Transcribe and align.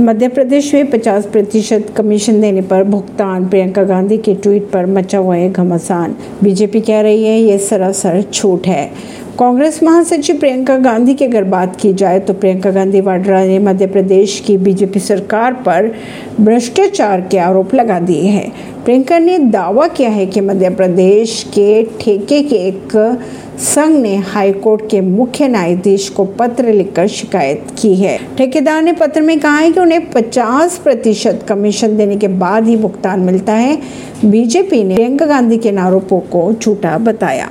मध्य 0.00 0.28
प्रदेश 0.28 0.74
में 0.74 0.90
50 0.90 1.26
प्रतिशत 1.26 1.86
कमीशन 1.96 2.40
देने 2.40 2.62
पर 2.62 2.82
भुगतान 2.84 3.48
प्रियंका 3.48 3.82
गांधी 3.82 4.18
के 4.18 4.34
ट्वीट 4.34 4.62
पर 4.70 4.86
मचा 4.86 5.18
हुआ 5.18 5.36
है 5.36 5.52
घमासान। 5.52 6.16
बीजेपी 6.42 6.80
कह 6.80 7.00
रही 7.00 7.24
है, 7.24 7.38
ये 7.40 7.58
सरासर 7.58 8.22
छूट 8.22 8.66
है। 8.66 8.90
कांग्रेस 9.38 9.82
महासचिव 9.82 10.36
प्रियंका 10.36 10.76
गांधी 10.76 11.14
की 11.14 11.24
अगर 11.24 11.44
बात 11.44 11.76
की 11.80 11.92
जाए 11.92 12.20
तो 12.20 12.32
प्रियंका 12.32 12.70
गांधी 12.70 13.00
वाड्रा 13.00 13.42
ने 13.44 13.58
मध्य 13.58 13.86
प्रदेश 13.86 14.38
की 14.46 14.56
बीजेपी 14.56 15.00
सरकार 15.00 15.52
पर 15.66 15.90
भ्रष्टाचार 16.40 17.20
के 17.20 17.38
आरोप 17.38 17.74
लगा 17.74 17.98
दिए 18.00 18.22
हैं। 18.22 18.52
प्रियंका 18.84 19.18
ने 19.18 19.38
दावा 19.38 19.88
किया 19.88 20.10
है 20.10 20.26
कि 20.26 20.40
मध्य 20.40 20.70
प्रदेश 20.70 21.42
के 21.54 21.82
ठेके 22.00 22.42
के 22.42 22.56
एक 22.56 22.96
संघ 23.58 23.96
ने 24.02 24.14
हाईकोर्ट 24.16 24.88
के 24.90 25.00
मुख्य 25.00 25.48
न्यायाधीश 25.48 26.08
को 26.08 26.24
पत्र 26.24 26.72
लिखकर 26.72 27.06
शिकायत 27.08 27.66
की 27.78 27.94
है। 27.94 28.18
ठेकेदार 28.38 28.82
ने 28.82 28.92
पत्र 28.92 29.20
में 29.20 29.38
कहा 29.40 29.58
है 29.58 29.72
कि 29.72 29.80
उन्हें 29.80 30.10
50 30.10 30.78
प्रतिशत 30.78 31.44
कमीशन 31.48 31.96
देने 31.96 32.16
के 32.16 32.28
बाद 32.28 32.66
ही 32.66 32.76
भुगतान 32.76 33.20
मिलता 33.20 33.52
है। 33.52 33.78
बीजेपी 34.24 34.82
ने 34.84 34.94
प्रियंका 34.94 35.26
गांधी 35.26 35.58
के 35.58 35.76
आरोपों 35.76 36.20
को 36.20 36.52
झूठा 36.52 36.98
बताया। 36.98 37.50